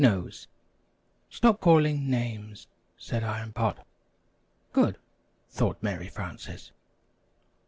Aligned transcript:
"]"Pug 0.01 0.09
Nose" 0.09 0.47
"Stop 1.29 1.61
calling 1.61 2.09
names," 2.09 2.65
said 2.97 3.21
Iron 3.23 3.53
Pot. 3.53 3.85
("Good!" 4.73 4.97
thought 5.51 5.77
Mary 5.83 6.07
Frances.) 6.07 6.71